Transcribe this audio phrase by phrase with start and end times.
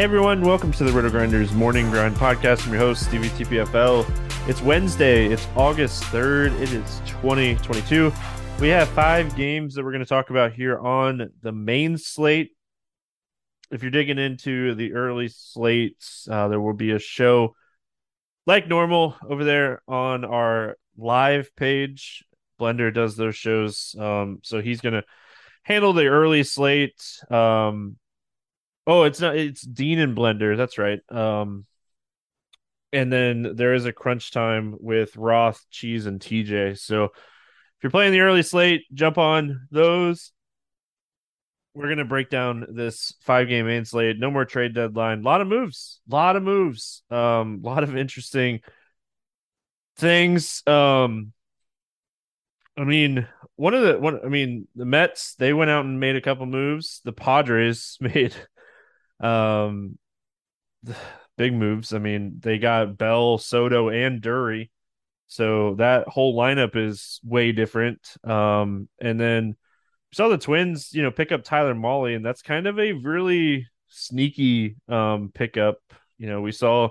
[0.00, 2.64] Hey everyone, welcome to the RotoGrinders Morning Grind Podcast.
[2.64, 4.08] I'm your host, Stevie TPFL.
[4.48, 8.10] It's Wednesday, it's August 3rd, it is 2022.
[8.62, 12.52] We have five games that we're going to talk about here on the main slate.
[13.70, 17.54] If you're digging into the early slates, uh, there will be a show
[18.46, 22.24] like normal over there on our live page.
[22.58, 23.94] Blender does those shows.
[24.00, 25.04] Um, so he's going to
[25.62, 27.02] handle the early slate.
[27.30, 27.98] Um,
[28.86, 29.36] Oh, it's not.
[29.36, 30.56] It's Dean and Blender.
[30.56, 31.00] That's right.
[31.10, 31.66] Um,
[32.92, 36.78] and then there is a crunch time with Roth, Cheese, and TJ.
[36.78, 40.32] So if you're playing the early slate, jump on those.
[41.72, 44.18] We're gonna break down this five game main slate.
[44.18, 45.20] No more trade deadline.
[45.20, 46.00] A lot of moves.
[46.10, 47.02] A lot of moves.
[47.10, 48.60] Um, a lot of interesting
[49.96, 50.66] things.
[50.66, 51.32] Um,
[52.76, 54.20] I mean, one of the one.
[54.24, 55.34] I mean, the Mets.
[55.36, 57.00] They went out and made a couple moves.
[57.04, 58.34] The Padres made
[59.20, 59.98] um,
[61.36, 61.92] big moves.
[61.92, 64.70] I mean, they got Bell, Soto, and Drury.
[65.26, 68.00] So that whole lineup is way different.
[68.24, 72.42] Um, and then we saw the Twins, you know, pick up Tyler Mahle, and that's
[72.42, 75.78] kind of a really sneaky um pickup.
[76.18, 76.90] You know, we saw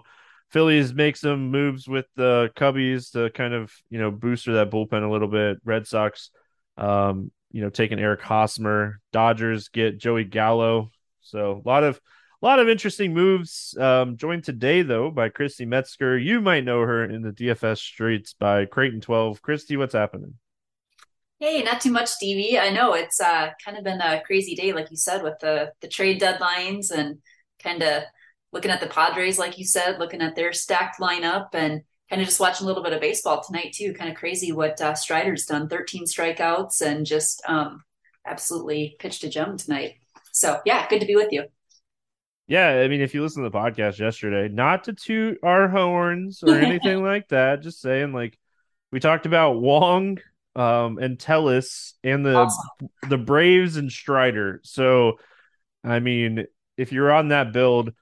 [0.51, 5.03] Phillies make some moves with the Cubbies to kind of, you know, booster that bullpen
[5.03, 5.57] a little bit.
[5.63, 6.31] Red Sox,
[6.78, 9.00] um, you know, taking Eric Hosmer.
[9.11, 10.90] Dodgers get Joey Gallo.
[11.22, 12.00] So a lot of
[12.41, 13.75] a lot of interesting moves.
[13.78, 16.18] Um, joined today though by Christy Metzger.
[16.18, 19.41] You might know her in the DFS streets by Creighton Twelve.
[19.41, 20.35] Christy, what's happening?
[21.40, 22.59] Hey, not too much, Stevie.
[22.59, 25.72] I know it's uh, kind of been a crazy day, like you said, with the
[25.81, 27.19] the trade deadlines and
[27.62, 28.03] kind of
[28.52, 32.28] looking at the Padres, like you said, looking at their stacked lineup and kind of
[32.28, 33.94] just watching a little bit of baseball tonight too.
[33.94, 37.84] Kind of crazy what uh, Strider's done: thirteen strikeouts and just um,
[38.25, 39.96] absolutely pitched a gem tonight.
[40.31, 41.45] So yeah, good to be with you.
[42.47, 46.41] Yeah, I mean, if you listen to the podcast yesterday, not to toot our horns
[46.41, 48.40] or anything like that, just saying, like,
[48.91, 50.17] we talked about Wong
[50.56, 52.90] um, and Tellez and the awesome.
[53.07, 54.61] the Braves and Strider.
[54.64, 55.20] So,
[55.84, 57.93] I mean, if you're on that build,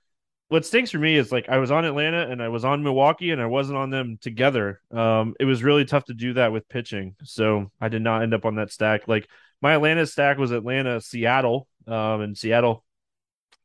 [0.47, 3.31] what stinks for me is like I was on Atlanta and I was on Milwaukee
[3.31, 4.79] and I wasn't on them together.
[4.91, 8.33] Um, it was really tough to do that with pitching, so I did not end
[8.33, 9.09] up on that stack.
[9.09, 9.27] Like
[9.61, 12.83] my Atlanta stack was Atlanta, Seattle, um, and Seattle.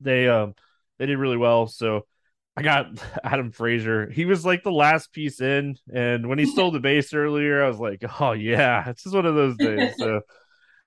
[0.00, 0.54] They um
[0.98, 1.66] they did really well.
[1.66, 2.06] So
[2.56, 2.86] I got
[3.24, 4.10] Adam Frazier.
[4.10, 7.68] He was like the last piece in, and when he stole the base earlier, I
[7.68, 10.20] was like, "Oh yeah, it's just one of those days." So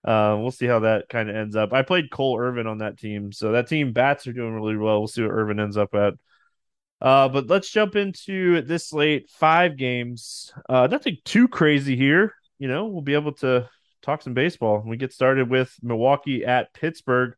[0.04, 1.74] uh, we'll see how that kind of ends up.
[1.74, 5.00] I played Cole Irvin on that team, so that team bats are doing really well.
[5.00, 6.14] We'll see what Irvin ends up at.
[7.02, 10.54] Uh, but let's jump into this late five games.
[10.70, 12.34] Uh, nothing too crazy here.
[12.58, 13.70] You know, we'll be able to
[14.06, 14.84] talk some baseball.
[14.86, 17.36] We get started with Milwaukee at Pittsburgh.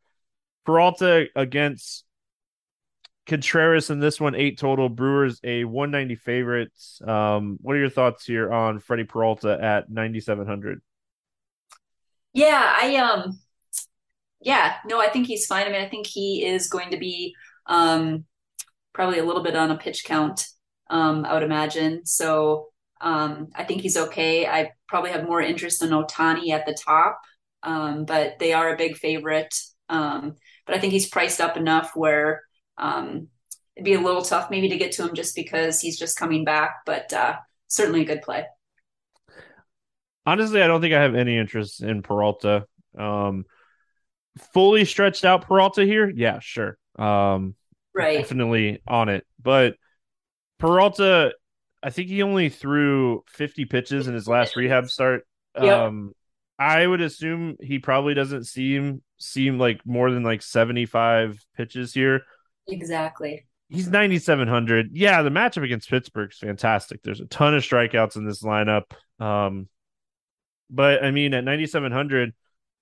[0.65, 2.03] Peralta against
[3.25, 4.89] Contreras in this one, eight total.
[4.89, 7.01] Brewers a 190 favorites.
[7.05, 10.81] Um, what are your thoughts here on Freddie Peralta at 9,700?
[12.33, 13.39] Yeah, I um,
[14.41, 15.67] yeah, no, I think he's fine.
[15.67, 17.35] I mean, I think he is going to be
[17.65, 18.25] um,
[18.93, 20.45] probably a little bit on a pitch count.
[20.89, 22.05] Um, I would imagine.
[22.05, 22.67] So
[23.01, 24.47] um, I think he's okay.
[24.47, 27.19] I probably have more interest in Ohtani at the top,
[27.63, 29.53] um, but they are a big favorite.
[29.89, 30.35] Um,
[30.65, 32.41] but I think he's priced up enough where
[32.77, 33.27] um,
[33.75, 36.43] it'd be a little tough maybe to get to him just because he's just coming
[36.43, 37.35] back, but uh,
[37.67, 38.45] certainly a good play.
[40.25, 42.65] Honestly, I don't think I have any interest in Peralta.
[42.97, 43.45] Um,
[44.53, 46.77] fully stretched out Peralta here, yeah, sure.
[46.97, 47.55] Um,
[47.93, 49.25] right, definitely on it.
[49.41, 49.75] But
[50.59, 51.33] Peralta,
[51.87, 55.25] I think he only threw 50 pitches in his last rehab start.
[55.55, 55.79] Yep.
[55.79, 56.11] Um,
[56.59, 62.23] I would assume he probably doesn't seem seem like more than like 75 pitches here.
[62.67, 63.45] Exactly.
[63.69, 64.89] He's 9,700.
[64.91, 67.03] Yeah, the matchup against Pittsburgh is fantastic.
[67.03, 68.91] There's a ton of strikeouts in this lineup.
[69.17, 69.69] Um,
[70.69, 72.33] but I mean, at 9,700,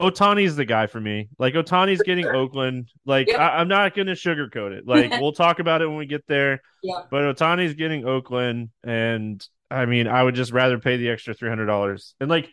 [0.01, 1.29] Ohtani's the guy for me.
[1.39, 2.89] Like Ohtani's getting Oakland.
[3.05, 3.39] Like yep.
[3.39, 4.85] I, am not going to sugarcoat it.
[4.85, 6.61] Like we'll talk about it when we get there.
[6.83, 7.01] Yeah.
[7.09, 11.49] But Ohtani's getting Oakland, and I mean, I would just rather pay the extra three
[11.49, 12.13] hundred dollars.
[12.19, 12.49] And like,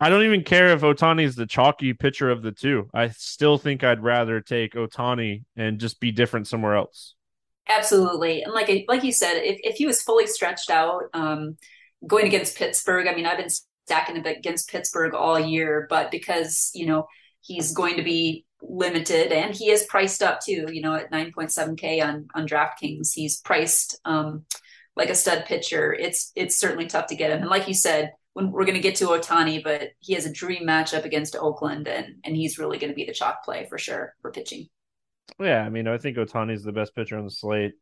[0.00, 2.88] I don't even care if Ohtani's the chalky pitcher of the two.
[2.94, 7.14] I still think I'd rather take Ohtani and just be different somewhere else.
[7.68, 11.58] Absolutely, and like like you said, if if he was fully stretched out, um,
[12.06, 13.50] going against Pittsburgh, I mean, I've been
[13.88, 17.06] stacking against Pittsburgh all year, but because you know
[17.40, 22.04] he's going to be limited and he is priced up too, you know, at 9.7k
[22.04, 24.44] on on DraftKings, he's priced um,
[24.94, 25.94] like a stud pitcher.
[25.94, 28.80] It's it's certainly tough to get him, and like you said when we're going to
[28.80, 32.78] get to Ohtani, but he has a dream matchup against Oakland, and and he's really
[32.78, 34.68] going to be the chalk play for sure for pitching.
[35.40, 37.72] Yeah, I mean, I think Ohtani is the best pitcher on the slate.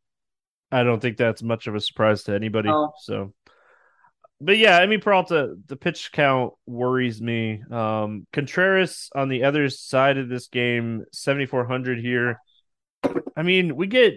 [0.70, 2.68] I don't think that's much of a surprise to anybody.
[2.70, 2.92] Oh.
[3.00, 3.32] So,
[4.40, 7.62] but yeah, I mean, Peralta, the pitch count worries me.
[7.70, 12.40] Um, Contreras on the other side of this game, seventy four hundred here.
[13.36, 14.14] I mean, we get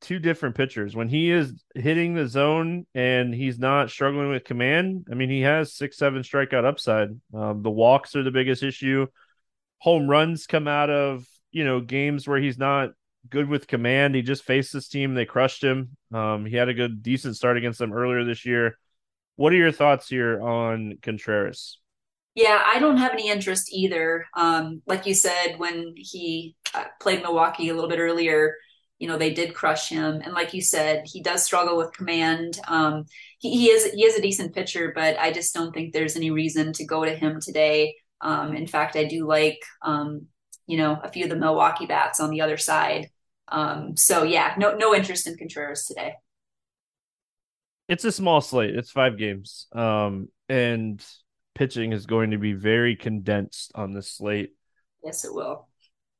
[0.00, 0.94] two different pitchers.
[0.94, 5.40] When he is hitting the zone and he's not struggling with command, I mean, he
[5.42, 7.08] has six, seven strikeout upside.
[7.34, 9.06] Um, the walks are the biggest issue.
[9.78, 12.90] Home runs come out of, you know, games where he's not
[13.28, 14.14] good with command.
[14.14, 15.14] He just faced this team.
[15.14, 15.96] They crushed him.
[16.12, 18.78] Um, he had a good, decent start against them earlier this year.
[19.36, 21.78] What are your thoughts here on Contreras?
[22.34, 24.26] Yeah, I don't have any interest either.
[24.34, 28.56] Um, like you said, when he uh, played Milwaukee a little bit earlier,
[28.98, 30.20] you know they did crush him.
[30.24, 32.58] And like you said he does struggle with command.
[32.66, 33.04] Um,
[33.38, 36.30] he, he, is he is a decent pitcher but i just don't think there's any
[36.30, 37.96] reason to go to him today.
[38.20, 40.26] Um, in fact i do like um,
[40.66, 43.10] you know a few of the milwaukee bats on the other side.
[43.48, 46.14] Um, so yeah no no interest in contreras today
[47.88, 51.04] it's a small slate it's five games um, and
[51.54, 54.50] pitching is going to be very condensed on this slate
[55.04, 55.68] yes it will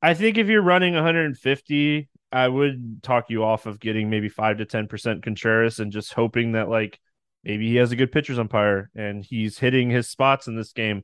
[0.02, 4.58] I think if you're running 150 I would talk you off of getting maybe five
[4.58, 6.98] to ten percent Contreras and just hoping that like
[7.44, 11.02] maybe he has a good pitcher's umpire and he's hitting his spots in this game.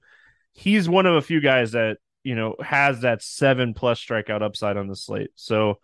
[0.53, 4.77] He's one of a few guys that you know has that seven plus strikeout upside
[4.77, 5.31] on the slate.
[5.35, 5.79] So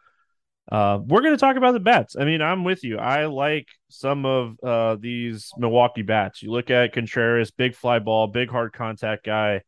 [0.71, 2.17] uh, we're going to talk about the bats.
[2.19, 2.99] I mean, I'm with you.
[2.99, 6.43] I like some of uh, these Milwaukee bats.
[6.43, 9.63] You look at Contreras, big fly ball, big hard contact guy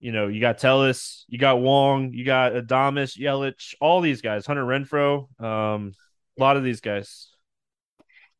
[0.00, 4.46] you know, you got Tellez, you got Wong, you got Adames, Yelich, all these guys,
[4.46, 5.92] Hunter Renfroe, um,
[6.38, 7.30] a lot of these guys.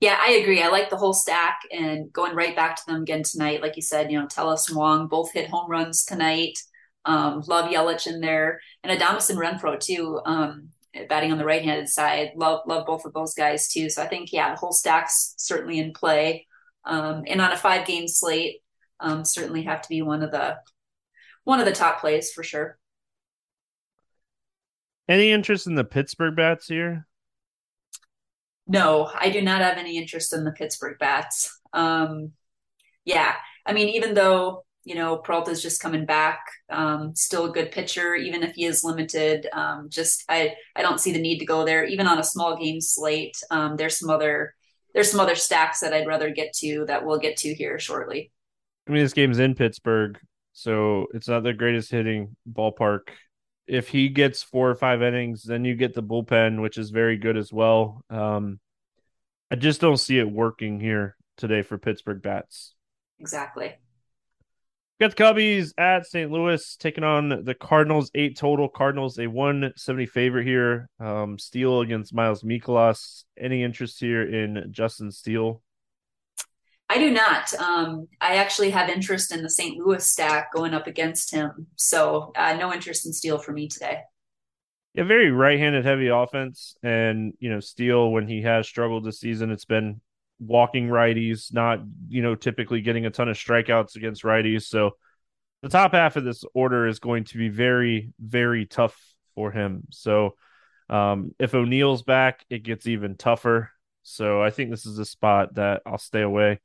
[0.00, 0.62] Yeah, I agree.
[0.62, 3.62] I like the whole stack and going right back to them again tonight.
[3.62, 6.56] Like you said, you know, Tellez and Wong both hit home runs tonight.
[7.04, 10.20] Um, love Yelich in there and Adames and Renfroe too.
[10.24, 10.68] Um,
[11.08, 12.32] batting on the right handed side.
[12.36, 13.90] Love love both of those guys too.
[13.90, 16.46] So I think yeah, the whole stack's certainly in play.
[16.84, 18.62] Um, and on a five game slate,
[19.00, 20.56] um, certainly have to be one of the
[21.44, 22.78] one of the top plays for sure.
[25.08, 27.06] Any interest in the Pittsburgh bats here?
[28.66, 31.58] No, I do not have any interest in the Pittsburgh bats.
[31.72, 32.32] Um,
[33.06, 36.40] yeah, I mean, even though you know Peralta's just coming back,
[36.70, 39.46] um, still a good pitcher, even if he is limited.
[39.52, 42.56] Um, just I I don't see the need to go there, even on a small
[42.56, 43.36] game slate.
[43.50, 44.54] Um, there's some other
[44.94, 48.32] there's some other stacks that I'd rather get to that we'll get to here shortly.
[48.88, 50.18] I mean, this game's in Pittsburgh.
[50.54, 53.10] So it's not the greatest hitting ballpark.
[53.66, 57.18] If he gets four or five innings, then you get the bullpen, which is very
[57.18, 58.02] good as well.
[58.08, 58.58] Um,
[59.50, 62.74] I just don't see it working here today for Pittsburgh bats.
[63.20, 63.74] Exactly.
[65.00, 66.28] Got the Cubbies at St.
[66.28, 68.68] Louis taking on the Cardinals, eight total.
[68.68, 70.88] Cardinals, a 170 favorite here.
[70.98, 73.22] Um, Steele against Miles Mikolas.
[73.38, 75.62] Any interest here in Justin Steele?
[76.88, 77.54] I do not.
[77.54, 79.76] Um, I actually have interest in the St.
[79.76, 81.68] Louis stack going up against him.
[81.76, 84.00] So uh, no interest in Steele for me today.
[84.94, 89.52] Yeah, very right-handed heavy offense, and you know Steele when he has struggled this season,
[89.52, 90.00] it's been
[90.40, 94.62] walking righties, not you know typically getting a ton of strikeouts against righties.
[94.62, 94.92] So
[95.62, 98.96] the top half of this order is going to be very very tough
[99.34, 99.84] for him.
[99.90, 100.34] So
[100.88, 103.70] um, if O'Neill's back, it gets even tougher.
[104.02, 106.60] So I think this is a spot that I'll stay away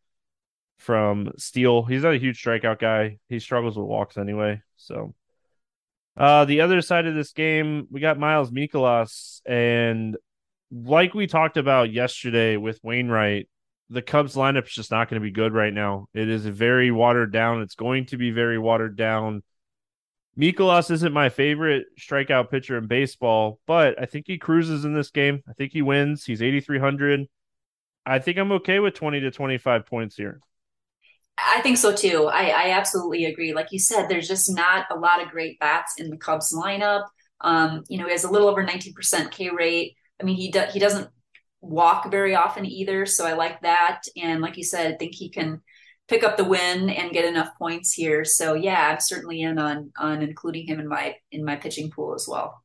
[0.77, 1.83] from Steele.
[1.83, 3.19] He's not a huge strikeout guy.
[3.29, 4.61] He struggles with walks anyway.
[4.77, 5.13] So
[6.15, 10.15] uh, the other side of this game, we got Miles Mikolas, and
[10.71, 13.47] like we talked about yesterday with Wainwright,
[13.93, 16.07] the Cubs lineup is just not going to be good right now.
[16.13, 17.61] It is very watered down.
[17.61, 19.43] It's going to be very watered down.
[20.37, 25.11] Mikolas isn't my favorite strikeout pitcher in baseball, but I think he cruises in this
[25.11, 25.43] game.
[25.47, 26.25] I think he wins.
[26.25, 27.27] He's 8,300.
[28.05, 30.39] I think I'm okay with 20 to 25 points here.
[31.37, 32.25] I think so too.
[32.25, 33.53] I, I absolutely agree.
[33.53, 37.05] Like you said, there's just not a lot of great bats in the Cubs lineup.
[37.41, 39.95] Um, you know, he has a little over 19% K rate.
[40.19, 41.09] I mean, he do, he doesn't
[41.63, 43.05] walk very often either.
[43.05, 44.01] So I like that.
[44.21, 45.61] And like you said, I think he can
[46.07, 48.25] pick up the win and get enough points here.
[48.25, 52.13] So yeah, I'm certainly in on on including him in my in my pitching pool
[52.13, 52.61] as well.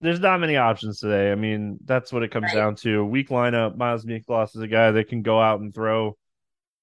[0.00, 1.32] There's not many options today.
[1.32, 2.54] I mean, that's what it comes right.
[2.54, 3.04] down to.
[3.04, 3.76] Weak lineup.
[3.76, 6.16] Miles Mikolas is a guy that can go out and throw.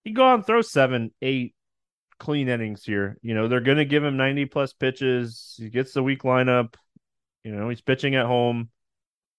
[0.03, 1.55] He can go out and throw seven, eight
[2.19, 3.17] clean innings here.
[3.21, 5.55] You know, they're going to give him 90 plus pitches.
[5.57, 6.73] He gets the weak lineup.
[7.43, 8.69] You know, he's pitching at home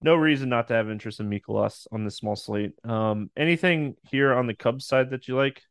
[0.04, 2.72] no reason not to have interest in Mikolas on this small slate.
[2.84, 5.62] Um, anything here on the Cubs side that you like?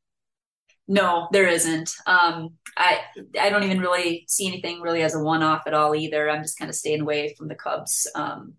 [0.88, 1.92] No, there isn't.
[2.08, 3.02] Um, I
[3.40, 6.30] I don't even really see anything really as a one off at all either.
[6.30, 8.10] I'm just kind of staying away from the Cubs.
[8.16, 8.56] Um,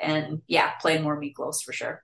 [0.00, 2.02] and yeah, playing more Mikolas for sure.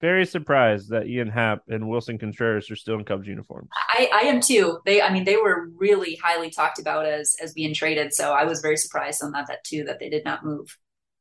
[0.00, 3.68] Very surprised that Ian Happ and Willson Contreras are still in Cubs uniforms.
[3.72, 4.78] I, I am too.
[4.84, 8.14] They, I mean, they were really highly talked about as as being traded.
[8.14, 10.76] So I was very surprised on that that too that they did not move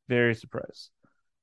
[0.08, 0.90] very surprised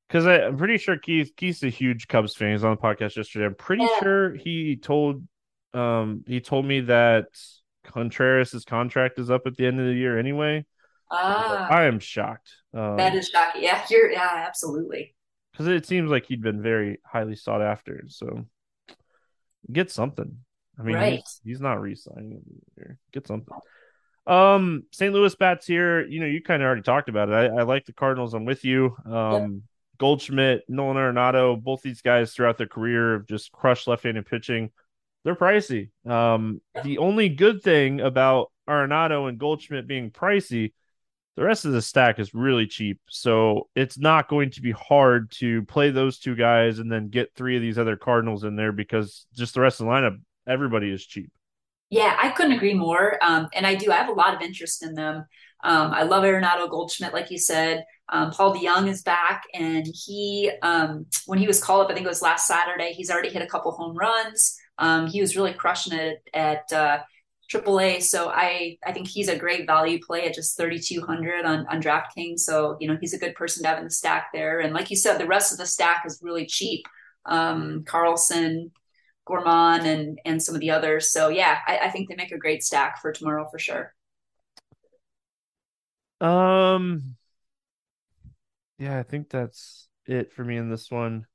[0.09, 2.53] because I'm pretty sure Keith Keith's a huge Cubs fan.
[2.53, 3.47] He's on the podcast yesterday.
[3.47, 4.01] I'm pretty yeah.
[4.01, 5.27] sure he told
[5.75, 7.27] um he told me that
[7.85, 10.67] Contreras' contract is up at the end of the year anyway.
[11.11, 12.51] Ah, I am shocked.
[12.75, 13.63] Um, that is shocking.
[13.63, 15.15] Yeah, you're yeah, absolutely.
[15.53, 18.05] Because it seems like he'd been very highly sought after.
[18.09, 18.47] So
[19.71, 20.39] get something.
[20.79, 21.13] I mean, right.
[21.15, 22.41] he's, he's not re-signing.
[23.13, 23.55] Get something.
[24.27, 25.13] Um, St.
[25.13, 26.07] Louis bats here.
[26.07, 27.33] You know, you kind of already talked about it.
[27.33, 28.35] I, I, like the Cardinals.
[28.35, 28.97] I'm with you.
[29.05, 29.65] Um,
[29.99, 34.71] Goldschmidt, Nolan Arenado, both these guys throughout their career have just crushed left-handed pitching.
[35.25, 35.91] They're pricey.
[36.05, 40.73] Um, the only good thing about Arenado and Goldschmidt being pricey,
[41.37, 43.01] the rest of the stack is really cheap.
[43.09, 47.35] So it's not going to be hard to play those two guys and then get
[47.35, 50.91] three of these other Cardinals in there because just the rest of the lineup, everybody
[50.91, 51.31] is cheap.
[51.93, 53.19] Yeah, I couldn't agree more.
[53.21, 53.93] Um, and I do.
[53.93, 55.27] I have a lot of interest in them.
[55.63, 57.85] Um, I love Arenado Goldschmidt, like you said.
[58.09, 62.07] Um, Paul DeJong is back, and he, um, when he was called up, I think
[62.07, 62.95] it was last Saturday.
[62.95, 64.57] He's already hit a couple home runs.
[64.79, 67.01] Um, he was really crushing it at uh,
[67.47, 68.01] AAA.
[68.01, 72.41] So I, I think he's a great value play at just 3,200 on, on DraftKings.
[72.41, 74.61] So you know he's a good person to have in the stack there.
[74.61, 76.87] And like you said, the rest of the stack is really cheap.
[77.27, 78.71] Um, Carlson,
[79.33, 81.11] Gorman and and some of the others.
[81.11, 83.95] So yeah, I, I think they make a great stack for tomorrow for sure.
[86.21, 87.17] Um,
[88.79, 91.27] yeah, I think that's it for me in this one.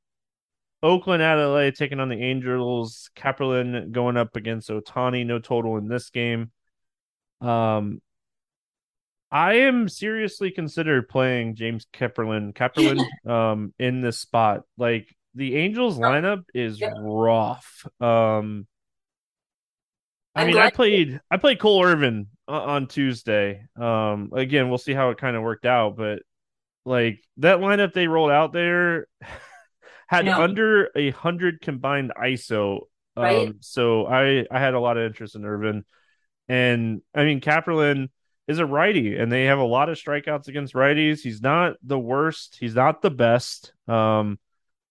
[0.83, 3.09] Oakland at LA taking on the Angels.
[3.15, 5.25] Kaprielian going up against Ohtani.
[5.25, 6.51] No total in this game.
[7.41, 8.01] Um,
[9.31, 12.53] I am seriously considered playing James Kaprielian.
[12.53, 14.61] Kaprielian, um, in this spot.
[14.77, 17.87] Like the Angels lineup is rough.
[18.01, 18.67] Um,
[20.35, 23.65] I mean, I played I played Cole Irvin on Tuesday.
[23.79, 26.23] Um, again, we'll see how it kind of worked out, but
[26.85, 29.07] like that lineup they rolled out there
[30.07, 32.81] had under a hundred combined ISO.
[33.15, 33.53] Um, right.
[33.59, 35.85] so I I had a lot of interest in Irvin,
[36.47, 38.09] and I mean Kaprielian
[38.47, 41.21] is a righty, and they have a lot of strikeouts against righties.
[41.21, 42.57] He's not the worst.
[42.59, 43.73] He's not the best.
[43.87, 44.39] Um,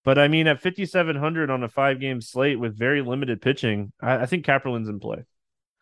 [0.07, 4.19] but I mean, at 5,700 on a five game slate with very limited pitching, I,
[4.19, 5.25] I think Kaprielian's in play.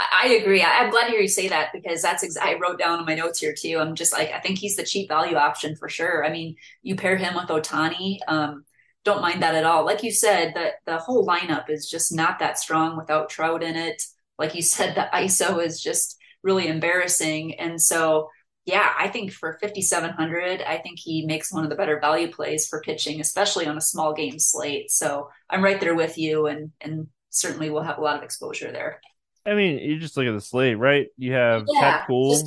[0.00, 0.62] I agree.
[0.62, 3.38] I'm glad to hear you say that because that's I wrote down in my notes
[3.38, 3.78] here too.
[3.78, 6.24] I'm just like I think he's the cheap value option for sure.
[6.24, 8.64] I mean, you pair him with Ohtani, um,
[9.04, 9.84] don't mind that at all.
[9.84, 13.76] Like you said, the the whole lineup is just not that strong without Trout in
[13.76, 14.02] it.
[14.38, 17.54] like you said, the ISO is just really embarrassing.
[17.60, 18.30] And so,
[18.66, 22.66] yeah, I think for 5,700, I think he makes one of the better value plays
[22.66, 24.90] for pitching, especially on a small game slate.
[24.90, 28.72] So I'm right there with you, and and certainly we'll have a lot of exposure
[28.72, 29.00] there.
[29.44, 31.08] I mean, you just look at the slate, right?
[31.18, 32.42] You have yeah, Chad Kuhl,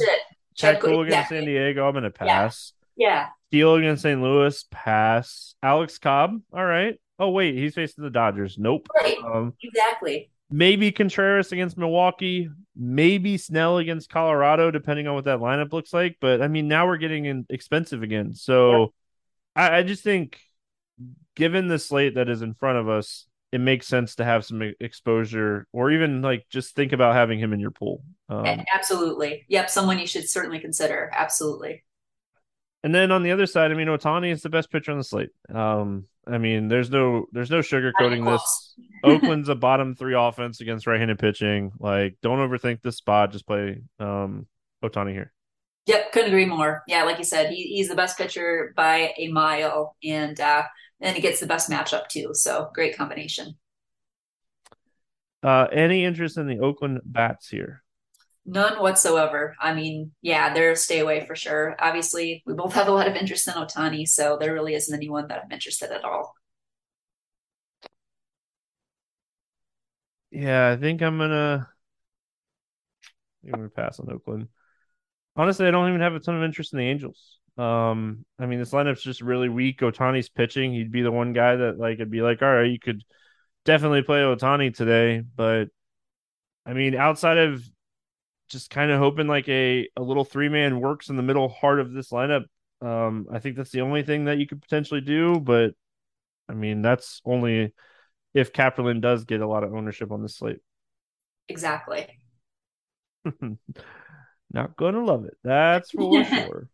[0.55, 1.37] Chad Kuhl against exactly.
[1.37, 1.87] San Diego.
[1.87, 2.73] I'm to pass.
[2.95, 3.07] Yeah.
[3.07, 3.27] yeah.
[3.49, 4.21] Steele against St.
[4.21, 5.53] Louis, pass.
[5.61, 6.99] Alex Cobb, all right.
[7.19, 8.57] Oh wait, he's facing the Dodgers.
[8.57, 8.87] Nope.
[8.95, 9.17] Right.
[9.23, 10.31] Um, exactly.
[10.49, 12.49] Maybe Contreras against Milwaukee.
[12.75, 16.17] Maybe Snell against Colorado, depending on what that lineup looks like.
[16.21, 18.33] But I mean, now we're getting in expensive again.
[18.33, 18.87] So yeah.
[19.55, 20.39] I, I just think,
[21.35, 24.61] given the slate that is in front of us, it makes sense to have some
[24.79, 28.03] exposure, or even like just think about having him in your pool.
[28.29, 29.45] Um, Absolutely.
[29.47, 29.69] Yep.
[29.69, 31.09] Someone you should certainly consider.
[31.15, 31.83] Absolutely.
[32.83, 35.03] And then on the other side, I mean, Ohtani is the best pitcher on the
[35.03, 35.29] slate.
[35.53, 38.75] Um, I mean, there's no there's no sugarcoating this.
[39.03, 41.71] Oakland's a bottom three offense against right-handed pitching.
[41.79, 43.31] Like, don't overthink this spot.
[43.31, 44.47] Just play um,
[44.83, 45.33] Ohtani here.
[45.87, 46.83] Yep, couldn't agree more.
[46.87, 50.63] Yeah, like you said, he, he's the best pitcher by a mile, and uh,
[50.99, 52.29] and he gets the best matchup too.
[52.33, 53.55] So great combination.
[55.41, 57.83] Uh, any interest in the Oakland bats here?
[58.47, 59.55] None whatsoever.
[59.59, 61.75] I mean, yeah, they're stay away for sure.
[61.79, 65.27] Obviously, we both have a lot of interest in Ohtani, so there really isn't anyone
[65.27, 66.33] that I'm interested at all.
[70.31, 71.67] Yeah, I think I'm gonna
[73.43, 74.47] I'm gonna pass on Oakland.
[75.35, 77.39] Honestly, I don't even have a ton of interest in the Angels.
[77.57, 79.81] Um, I mean, this lineup's just really weak.
[79.81, 80.73] Ohtani's pitching.
[80.73, 83.03] He'd be the one guy that like it'd be like, all right, you could
[83.65, 85.65] definitely play Ohtani today, but
[86.65, 87.63] I mean, outside of
[88.47, 91.79] just kind of hoping like a, a little three man works in the middle heart
[91.79, 92.45] of this lineup.
[92.81, 95.71] Um, I think that's the only thing that you could potentially do, but
[96.49, 97.73] I mean that's only
[98.33, 100.59] if Kaprielian does get a lot of ownership on the slate.
[101.47, 102.07] Exactly.
[104.51, 105.37] Not gonna love it.
[105.43, 106.69] That's for sure.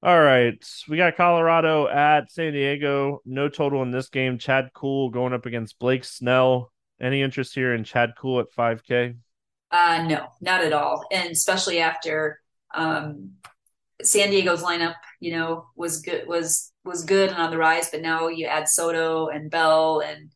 [0.00, 0.64] All right.
[0.88, 3.20] We got Colorado at San Diego.
[3.24, 4.38] No total in this game.
[4.38, 6.72] Chad Kuhl going up against Blake Snell.
[7.00, 9.16] Any interest here in Chad Kuhl at 5K?
[9.70, 11.04] Uh, no, not at all.
[11.12, 12.40] And especially after
[12.74, 13.32] um,
[14.02, 18.00] San Diego's lineup, you know, was good was was good and on the rise, but
[18.00, 20.30] now you add Soto and Bell and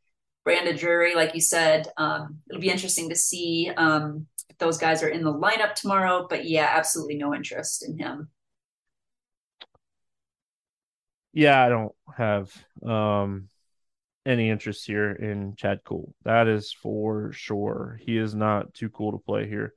[0.45, 1.89] Brandon Drury, like you said.
[1.97, 6.27] Um, it'll be interesting to see um, if those guys are in the lineup tomorrow.
[6.29, 8.29] But yeah, absolutely no interest in him.
[11.33, 12.53] Yeah, I don't have
[12.85, 13.49] um
[14.25, 16.15] any interest here in Chad Kuhl.
[16.25, 17.99] That is for sure.
[18.05, 19.75] He is not too cool to play here.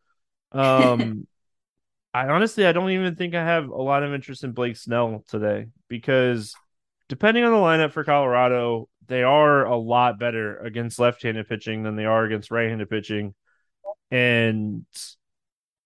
[0.51, 1.27] Um,
[2.13, 5.23] I honestly, I don't even think I have a lot of interest in Blake Snell
[5.27, 6.55] today because
[7.09, 11.95] depending on the lineup for Colorado, they are a lot better against left-handed pitching than
[11.95, 13.35] they are against right-handed pitching,
[14.11, 14.85] and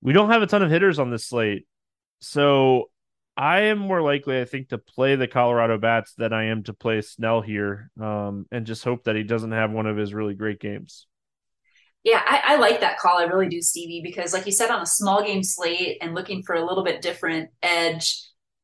[0.01, 1.65] we don't have a ton of hitters on this slate.
[2.21, 2.89] So
[3.39, 6.73] I am more likely, I think, to play the Colorado Bats than I am to
[6.73, 10.33] play Snell here, um, and just hope that he doesn't have one of his really
[10.33, 11.07] great games.
[12.03, 13.17] Yeah, I, I, like that call.
[13.17, 16.43] I really do, Stevie, because like you said, on a small game slate and looking
[16.43, 18.21] for a little bit different edge,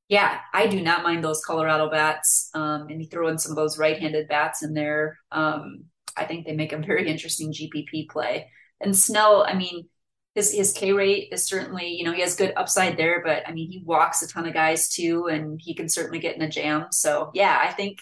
[0.09, 2.49] yeah, I do not mind those Colorado bats.
[2.53, 5.19] Um, and you throw in some of those right-handed bats in there.
[5.31, 5.85] Um,
[6.17, 8.51] I think they make a very interesting GPP play.
[8.81, 9.87] And Snell, I mean,
[10.35, 13.53] his his K rate is certainly, you know, he has good upside there, but I
[13.53, 16.49] mean, he walks a ton of guys too, and he can certainly get in a
[16.49, 16.87] jam.
[16.91, 17.99] So yeah, I think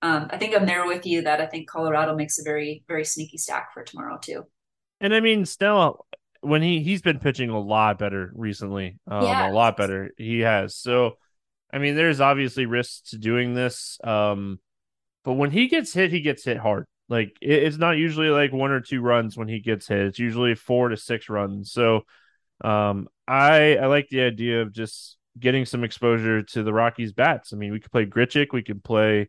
[0.00, 3.04] um, I think I'm there with you that I think Colorado makes a very very
[3.04, 4.44] sneaky stack for tomorrow too.
[5.00, 6.06] And I mean, still,
[6.42, 9.50] when he he's been pitching a lot better recently, um, yeah.
[9.50, 10.76] a lot better he has.
[10.76, 11.18] So,
[11.72, 14.60] I mean, there's obviously risks to doing this, um,
[15.24, 16.86] but when he gets hit, he gets hit hard.
[17.08, 20.06] Like it's not usually like one or two runs when he gets hit.
[20.06, 21.72] It's usually four to six runs.
[21.72, 22.02] So
[22.62, 27.52] um I I like the idea of just getting some exposure to the Rockies bats.
[27.52, 29.28] I mean, we could play Grichuk, we could play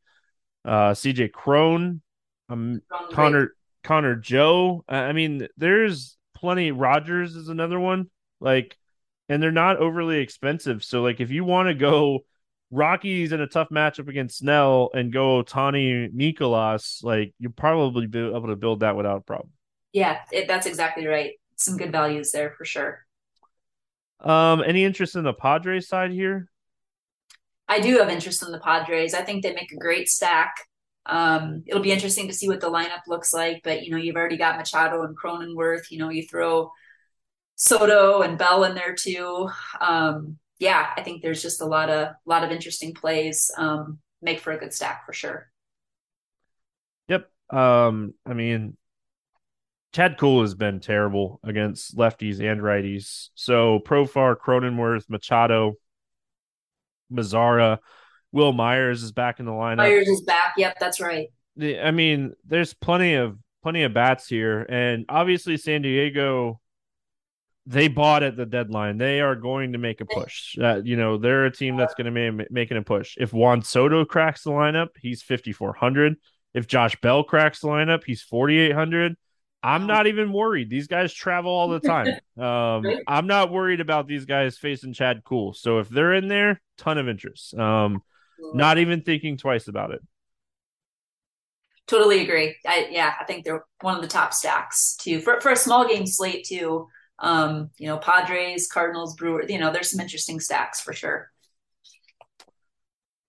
[0.63, 2.01] uh CJ Cron,
[2.49, 4.83] um Connor Connor Joe.
[4.87, 8.09] I mean, there's plenty Rogers is another one.
[8.39, 8.77] Like
[9.27, 10.83] and they're not overly expensive.
[10.83, 12.19] So like if you want to go
[12.75, 18.19] Rockies in a tough matchup against Snell and go Tani Mikolas, like you probably be
[18.19, 19.51] able to build that without a problem.
[19.93, 21.31] Yeah, it, that's exactly right.
[21.55, 23.05] Some good values there for sure.
[24.19, 26.49] Um, any interest in the Padres side here?
[27.67, 29.13] I do have interest in the Padres.
[29.13, 30.53] I think they make a great stack.
[31.05, 34.15] Um, it'll be interesting to see what the lineup looks like, but you know, you've
[34.15, 35.91] already got Machado and Cronenworth.
[35.91, 36.71] You know, you throw
[37.55, 39.49] Soto and Bell in there too.
[39.79, 43.51] Um, yeah, I think there's just a lot of lot of interesting plays.
[43.57, 45.49] Um, make for a good stack for sure.
[47.07, 47.29] Yep.
[47.51, 48.77] Um, I mean,
[49.93, 53.29] Chad Kuhl has been terrible against lefties and righties.
[53.35, 55.75] So Profar, Cronenworth, Machado,
[57.11, 57.79] Mazara,
[58.31, 59.77] Wil Myers is back in the lineup.
[59.77, 60.55] Myers is back.
[60.57, 61.29] Yep, that's right.
[61.61, 66.59] I mean, there's plenty of plenty of bats here, and obviously San Diego.
[67.67, 68.97] They bought at the deadline.
[68.97, 70.55] They are going to make a push.
[70.57, 73.15] Uh, you know, they're a team that's going to be making a push.
[73.17, 76.15] If Juan Soto cracks the lineup, he's 5,400.
[76.53, 79.15] If Josh Bell cracks the lineup, he's 4,800.
[79.63, 80.69] I'm not even worried.
[80.69, 82.07] These guys travel all the time.
[82.35, 85.53] Um, I'm not worried about these guys facing Chad Kuhl.
[85.53, 87.53] So if they're in there, ton of interest.
[87.57, 88.03] Um,
[88.53, 90.01] not even thinking twice about it.
[91.87, 92.57] Totally agree.
[92.67, 95.87] I yeah, I think they're one of the top stacks too for for a small
[95.87, 96.89] game slate too.
[97.19, 99.49] Um, you know, Padres, Cardinals, Brewers.
[99.49, 101.31] You know, there's some interesting stacks for sure.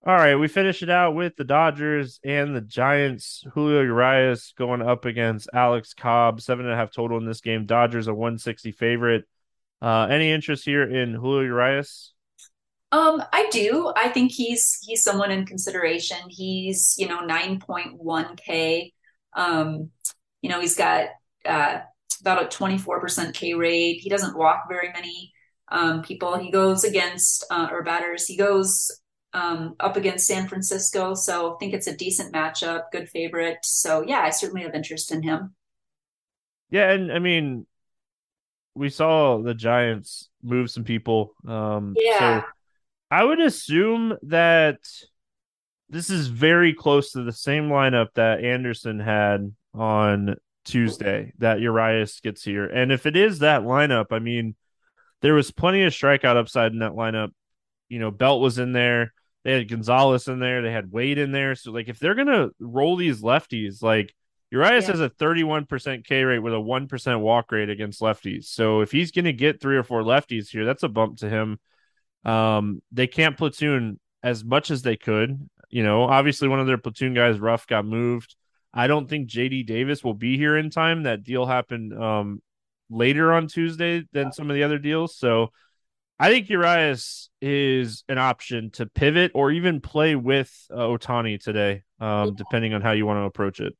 [0.05, 3.43] All right, we finish it out with the Dodgers and the Giants.
[3.53, 7.65] Julio Urias going up against Alex Cobb, seven and a half total in this game.
[7.65, 9.25] Dodgers a 160 favorite.
[9.81, 12.13] Uh, any interest here in Julio Urias?
[12.93, 13.91] Um, I do.
[13.97, 16.17] I think he's he's someone in consideration.
[16.29, 18.93] He's you know 9.1k.
[19.33, 19.89] Um,
[20.41, 21.09] you know he's got
[21.45, 21.79] uh,
[22.21, 23.99] about a 24% K rate.
[24.01, 25.33] He doesn't walk very many
[25.69, 26.37] um, people.
[26.37, 28.25] He goes against uh, or batters.
[28.25, 28.89] He goes
[29.33, 31.13] um, up against San Francisco.
[31.13, 33.59] So I think it's a decent matchup, good favorite.
[33.63, 35.55] So yeah, I certainly have interest in him.
[36.69, 37.65] Yeah, and I mean,
[38.75, 41.33] we saw the Giants move some people.
[41.47, 42.41] Um, yeah.
[42.41, 42.47] So
[43.09, 44.79] I would assume that
[45.89, 50.35] this is very close to the same lineup that Anderson had on
[50.67, 52.65] Tuesday that Urias gets here.
[52.65, 54.55] And if it is that lineup, I mean,
[55.21, 57.29] there was plenty of strikeout upside in that lineup.
[57.89, 59.13] You know, Belt was in there.
[59.43, 60.61] They had Gonzalez in there.
[60.61, 61.55] They had Wade in there.
[61.55, 64.13] So like if they're gonna roll these lefties, like
[64.51, 64.91] Urias yeah.
[64.91, 68.45] has a 31% K rate with a 1% walk rate against lefties.
[68.45, 71.59] So if he's gonna get three or four lefties here, that's a bump to him.
[72.25, 75.49] Um, they can't platoon as much as they could.
[75.69, 78.35] You know, obviously one of their platoon guys, Ruf, got moved.
[78.73, 81.03] I don't think JD Davis will be here in time.
[81.03, 82.41] That deal happened um
[82.89, 85.17] later on Tuesday than some of the other deals.
[85.17, 85.51] So
[86.19, 91.83] I think Urias is an option to pivot or even play with uh, Ohtani today,
[91.99, 93.73] um, depending on how you want to approach it.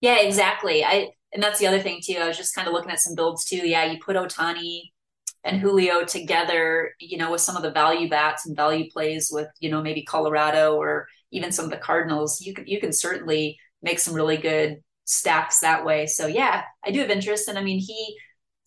[0.00, 0.84] Yeah, exactly.
[0.84, 2.18] I and that's the other thing too.
[2.18, 3.66] I was just kind of looking at some builds too.
[3.66, 4.82] Yeah, you put Ohtani
[5.42, 9.48] and Julio together, you know, with some of the value bats and value plays with,
[9.58, 12.40] you know, maybe Colorado or even some of the Cardinals.
[12.40, 16.06] You can you can certainly make some really good stacks that way.
[16.06, 17.48] So yeah, I do have interest.
[17.48, 18.16] And I mean, he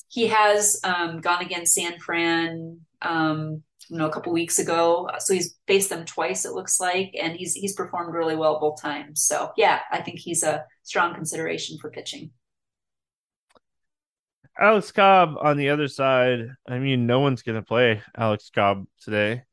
[0.07, 5.09] he has um, gone against San Fran, um, you know, a couple weeks ago.
[5.19, 8.81] So he's faced them twice, it looks like, and he's he's performed really well both
[8.81, 9.23] times.
[9.23, 12.31] So yeah, I think he's a strong consideration for pitching.
[14.59, 16.47] Alex Cobb on the other side.
[16.67, 19.43] I mean, no one's going to play Alex Cobb today.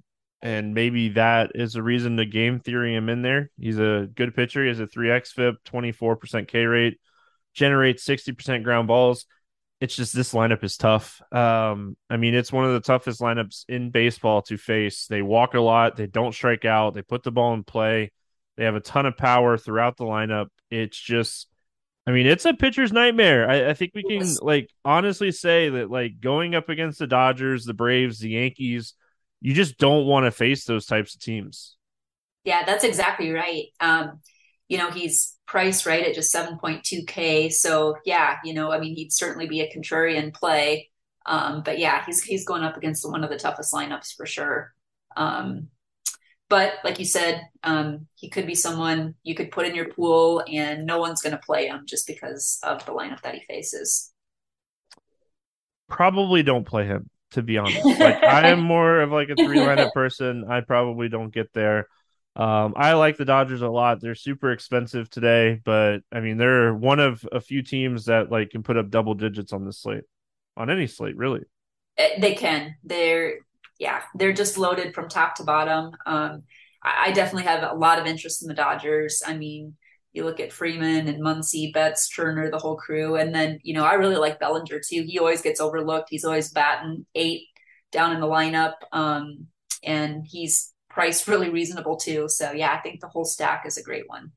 [0.45, 3.51] And maybe that is a reason to game theory him in there.
[3.59, 4.63] He's a good pitcher.
[4.63, 7.01] He has a 3x FIP, 24% K rate,
[7.55, 9.27] generates 60% ground balls
[9.85, 11.21] it's just this lineup is tough.
[11.31, 15.07] Um, I mean, it's one of the toughest lineups in baseball to face.
[15.07, 18.11] They walk a lot, they don't strike out, they put the ball in play,
[18.57, 20.47] they have a ton of power throughout the lineup.
[20.71, 21.49] It's just,
[22.07, 23.49] I mean, it's a pitcher's nightmare.
[23.49, 27.65] I, I think we can like honestly say that like going up against the Dodgers,
[27.65, 28.95] the Braves, the Yankees,
[29.45, 31.77] you just don't want to face those types of teams.
[32.45, 33.67] Yeah, that's exactly right.
[33.79, 34.21] Um,
[34.69, 37.53] you know, he's priced right at just 7.2K.
[37.53, 40.89] So yeah, you know, I mean, he'd certainly be a contrarian play.
[41.27, 44.73] Um, but yeah, he's he's going up against one of the toughest lineups for sure.
[45.15, 45.69] Um,
[46.49, 50.43] but like you said, um, he could be someone you could put in your pool,
[50.51, 54.11] and no one's going to play him just because of the lineup that he faces.
[55.89, 57.85] Probably don't play him, to be honest.
[57.85, 60.45] Like I am more of like a three lineup person.
[60.49, 61.89] I probably don't get there.
[62.37, 64.01] Um, I like the Dodgers a lot.
[64.01, 68.51] They're super expensive today, but I mean they're one of a few teams that like
[68.51, 70.05] can put up double digits on this slate,
[70.57, 71.43] on any slate, really.
[71.97, 72.75] Eh, they can.
[72.83, 73.35] They're
[73.79, 75.93] yeah, they're just loaded from top to bottom.
[76.07, 76.43] Um,
[76.83, 79.23] I, I definitely have a lot of interest in the Dodgers.
[79.25, 79.77] I mean,
[80.15, 83.85] you look at Freeman and Muncy, Betts, Turner, the whole crew, and then you know
[83.85, 85.03] I really like Bellinger too.
[85.03, 86.09] He always gets overlooked.
[86.09, 87.49] He's always batting eight
[87.91, 89.49] down in the lineup, um,
[89.83, 92.29] and he's priced really reasonable too.
[92.29, 94.31] So yeah, I think the whole stack is a great one.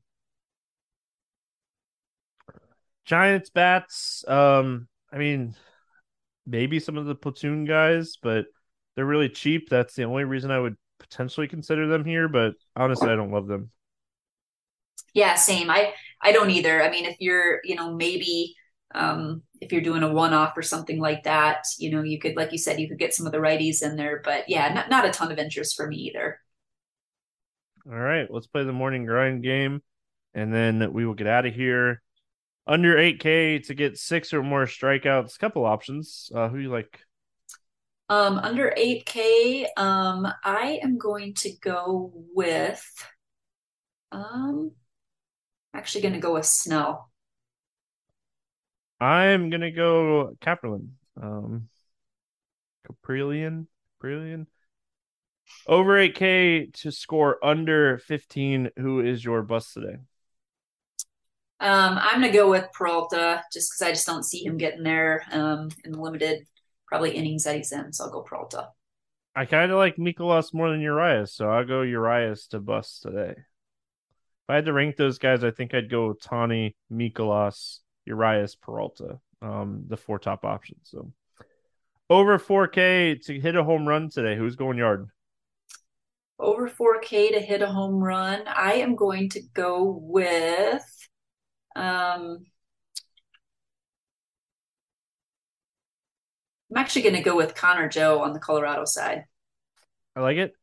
[3.04, 4.24] Giants bats.
[4.26, 5.54] Um, I mean,
[6.44, 8.46] maybe some of the platoon guys, but
[8.96, 9.68] they're really cheap.
[9.70, 12.28] That's the only reason I would potentially consider them here.
[12.28, 13.70] But honestly, I don't love them.
[15.14, 15.70] Yeah, same.
[15.70, 15.92] I
[16.22, 16.82] I don't either.
[16.82, 18.54] I mean, if you're, you know, maybe
[18.94, 22.36] Um, if you're doing a one off or something like that, you know, you could,
[22.36, 24.88] like you said, you could get some of the righties in there, but yeah, not,
[24.90, 26.40] not a ton of interest for me either.
[27.86, 29.82] All right, let's play the morning grind game
[30.34, 32.02] and then we will get out of here.
[32.66, 35.36] Under 8K to get six or more strikeouts.
[35.36, 36.30] A couple options.
[36.34, 37.00] Uh, who you like?
[38.10, 42.82] Um, under 8K, um, I am going to go with
[44.12, 44.72] um
[45.78, 47.06] actually gonna go with Snow.
[49.00, 50.90] I'm gonna go Kaprielian.
[51.20, 51.68] Um
[52.86, 53.66] Kaprielian.
[54.02, 54.46] Kaprielian.
[55.66, 58.70] Over 8K to score under 15.
[58.76, 59.96] Who is your bust today?
[61.60, 65.24] Um, I'm gonna go with Peralta just because I just don't see him getting there
[65.32, 66.46] um, in the limited
[66.86, 67.92] probably innings that he's in.
[67.92, 68.68] So I'll go Peralta.
[69.34, 73.34] I kind of like Mikolas more than Urias, so I'll go Urias to bust today.
[74.48, 79.20] If I had to rank those guys, I think I'd go Tani, Mikolas, Urias, Peralta,
[79.42, 80.88] um, the four top options.
[80.88, 81.12] So
[82.08, 84.36] over 4K to hit a home run today.
[84.36, 85.08] Who's going yard?
[86.38, 88.44] Over 4K to hit a home run.
[88.46, 90.82] I am going to go with
[91.76, 92.46] um,
[96.70, 99.24] I'm actually going to go with Connor Joe on the Colorado side.
[100.16, 100.54] I like it.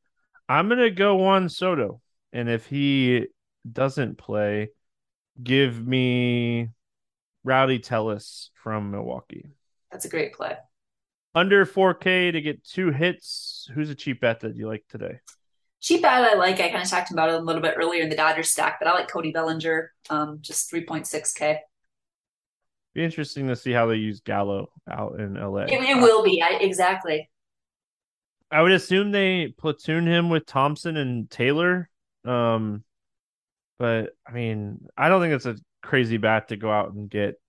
[0.50, 2.02] I'm going to go Juan Soto.
[2.34, 3.28] And if he
[3.71, 4.69] doesn't play,
[5.41, 6.69] give me
[7.43, 9.47] Rowdy Tellez from Milwaukee.
[9.91, 10.56] That's a great play.
[11.34, 13.69] Under 4K to get two hits.
[13.73, 15.19] Who's a cheap bet that you like today?
[15.82, 16.60] Cheap bet I like.
[16.60, 18.88] I kind of talked about it a little bit earlier in the Dodgers stack, but
[18.88, 21.60] I like Cody Bellinger, um, just 3.6K.
[22.93, 25.63] Be interesting to see how they use Gallo out in LA.
[25.63, 27.30] It, it will be I, exactly.
[28.49, 31.89] I would assume they platoon him with Thompson and Taylor.
[32.23, 32.86] Um,
[33.77, 37.39] but I mean, I don't think it's a crazy bat to go out and get.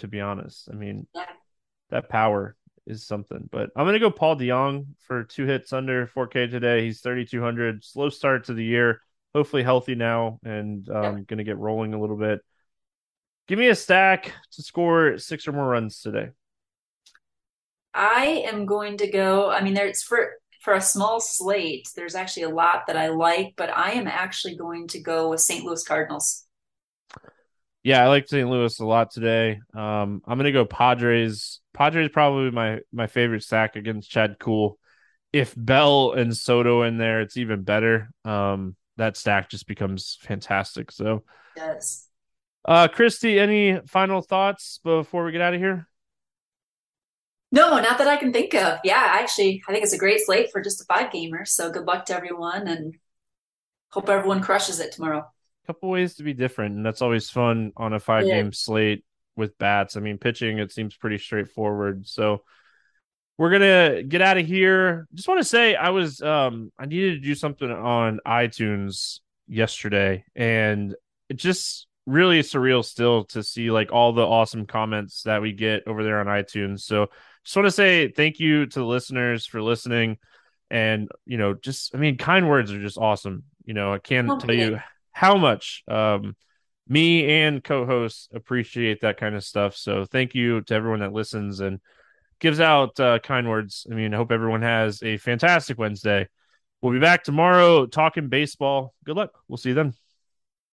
[0.00, 1.24] To be honest, I mean, yeah.
[1.88, 2.54] that power
[2.86, 3.48] is something.
[3.50, 6.84] But I'm gonna go Paul DeJong for two hits under 4K today.
[6.84, 7.82] He's 3,200.
[7.82, 9.00] Slow start to the year.
[9.34, 12.40] Hopefully healthy now and um, gonna get rolling a little bit.
[13.48, 16.28] Give me a stack to score six or more runs today.
[17.94, 19.50] I am going to go.
[19.50, 20.32] I mean, there's for
[20.66, 21.88] for a small slate.
[21.94, 25.40] There's actually a lot that I like, but I am actually going to go with
[25.40, 25.64] St.
[25.64, 26.44] Louis Cardinals.
[27.84, 28.50] Yeah, I like St.
[28.50, 29.60] Louis a lot today.
[29.72, 31.60] Um, I'm gonna go Padres.
[31.72, 34.76] Padres probably my my favorite stack against Chad Kuhl.
[35.32, 38.10] If Bell and Soto in there, it's even better.
[38.24, 40.90] Um, that stack just becomes fantastic.
[40.90, 41.22] So,
[41.56, 42.08] yes.
[42.64, 45.86] Uh, Christy, any final thoughts before we get out of here?
[47.52, 48.78] No, not that I can think of.
[48.82, 51.44] Yeah, actually, I think it's a great slate for just a five gamer.
[51.44, 52.96] So good luck to everyone and
[53.90, 55.18] hope everyone crushes it tomorrow.
[55.18, 58.34] A couple ways to be different, and that's always fun on a five yeah.
[58.34, 59.04] game slate
[59.36, 59.96] with bats.
[59.96, 62.06] I mean, pitching, it seems pretty straightforward.
[62.06, 62.42] So
[63.38, 65.06] we're gonna get out of here.
[65.14, 70.24] Just want to say I was um I needed to do something on iTunes yesterday,
[70.34, 70.94] and
[71.28, 75.82] it just really surreal still to see like all the awesome comments that we get
[75.86, 76.80] over there on iTunes.
[76.80, 77.08] So
[77.46, 80.18] just want to say thank you to the listeners for listening.
[80.68, 83.44] And, you know, just, I mean, kind words are just awesome.
[83.64, 84.46] You know, I can't okay.
[84.46, 84.80] tell you
[85.12, 86.34] how much um,
[86.88, 89.76] me and co-hosts appreciate that kind of stuff.
[89.76, 91.78] So thank you to everyone that listens and
[92.40, 93.86] gives out uh, kind words.
[93.88, 96.28] I mean, I hope everyone has a fantastic Wednesday.
[96.82, 98.92] We'll be back tomorrow talking baseball.
[99.04, 99.30] Good luck.
[99.46, 99.94] We'll see you then.